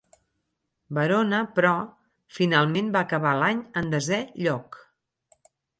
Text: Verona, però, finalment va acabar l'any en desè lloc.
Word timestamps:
Verona, 0.97 1.41
però, 1.59 1.75
finalment 2.39 2.91
va 2.99 3.07
acabar 3.07 3.37
l'any 3.45 3.63
en 3.83 3.97
desè 3.97 4.23
lloc. 4.47 4.85